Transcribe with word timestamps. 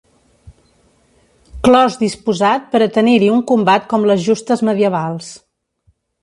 Clos 1.67 1.97
disposat 2.03 2.65
per 2.71 2.81
a 2.85 2.87
tenir-hi 2.97 3.29
un 3.35 3.45
combat 3.53 3.87
com 3.93 4.09
les 4.13 4.25
justes 4.31 4.65
medievals. 4.71 5.29